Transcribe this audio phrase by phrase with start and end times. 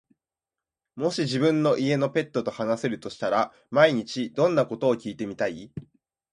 [0.95, 5.71] もし自分の家のペットと話せるとしたら、毎日どんなことを聞いてみたい？